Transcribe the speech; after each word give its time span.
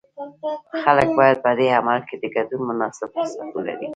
خلک 0.83 1.07
باید 1.19 1.37
په 1.45 1.51
دې 1.59 1.67
عمل 1.77 1.99
کې 2.07 2.15
د 2.21 2.25
ګډون 2.35 2.61
مناسب 2.69 3.07
فرصت 3.15 3.47
ولري. 3.53 3.87